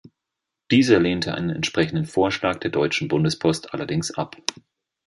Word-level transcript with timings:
Dieser 0.71 0.99
lehnte 0.99 1.35
einen 1.35 1.51
entsprechenden 1.51 2.07
Vorschlag 2.07 2.55
der 2.57 2.71
Deutschen 2.71 3.07
Bundespost 3.07 3.71
allerdings 3.71 4.09
ab. 4.09 4.35